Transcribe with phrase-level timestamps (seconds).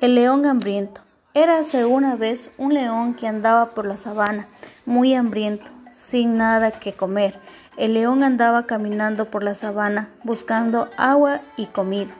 [0.00, 1.02] El león hambriento.
[1.34, 4.48] Érase una vez un león que andaba por la sabana,
[4.86, 7.38] muy hambriento, sin nada que comer.
[7.76, 12.14] El león andaba caminando por la sabana, buscando agua y comida.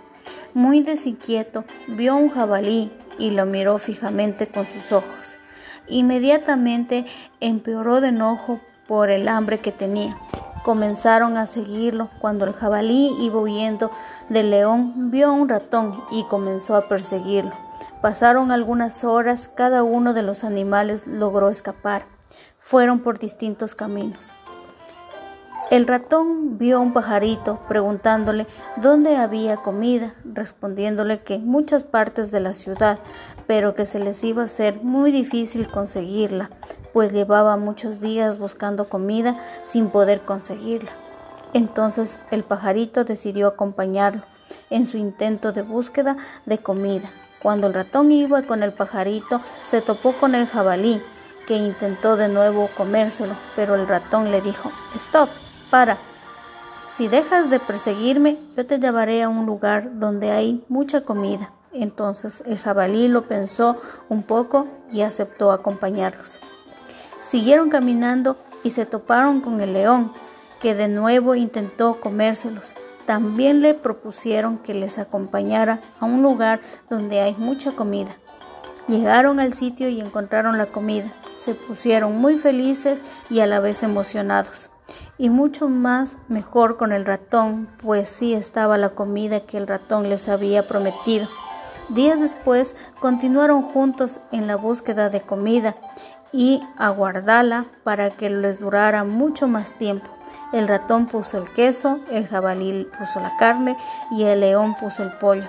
[0.53, 5.37] Muy desinquieto, vio un jabalí y lo miró fijamente con sus ojos.
[5.89, 7.07] Inmediatamente
[7.41, 10.19] empeoró de enojo por el hambre que tenía.
[10.65, 13.91] Comenzaron a seguirlo cuando el jabalí iba huyendo
[14.29, 17.70] del león, vio a un ratón y comenzó a perseguirlo.
[18.01, 22.03] Pasaron algunas horas, cada uno de los animales logró escapar.
[22.59, 24.33] Fueron por distintos caminos.
[25.71, 32.33] El ratón vio a un pajarito preguntándole dónde había comida, respondiéndole que en muchas partes
[32.33, 32.99] de la ciudad,
[33.47, 36.51] pero que se les iba a ser muy difícil conseguirla,
[36.93, 40.91] pues llevaba muchos días buscando comida sin poder conseguirla.
[41.53, 44.23] Entonces el pajarito decidió acompañarlo
[44.71, 46.17] en su intento de búsqueda
[46.47, 47.11] de comida.
[47.43, 51.03] Cuando el ratón iba con el pajarito, se topó con el jabalí,
[51.47, 55.31] que intentó de nuevo comérselo, pero el ratón le dijo, Stop,
[55.71, 55.99] para.
[56.89, 61.51] Si dejas de perseguirme, yo te llevaré a un lugar donde hay mucha comida.
[61.73, 66.39] Entonces el jabalí lo pensó un poco y aceptó acompañarlos.
[67.21, 70.13] Siguieron caminando y se toparon con el león,
[70.61, 72.75] que de nuevo intentó comérselos.
[73.11, 78.13] También le propusieron que les acompañara a un lugar donde hay mucha comida.
[78.87, 81.13] Llegaron al sitio y encontraron la comida.
[81.37, 84.71] Se pusieron muy felices y a la vez emocionados.
[85.19, 90.09] Y mucho más mejor con el ratón, pues sí estaba la comida que el ratón
[90.09, 91.27] les había prometido.
[91.89, 95.75] Días después continuaron juntos en la búsqueda de comida
[96.33, 100.20] y aguardala para que les durara mucho más tiempo.
[100.53, 103.77] El ratón puso el queso, el jabalí puso la carne
[104.11, 105.49] y el león puso el pollo.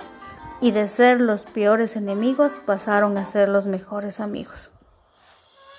[0.59, 4.71] Y de ser los peores enemigos pasaron a ser los mejores amigos.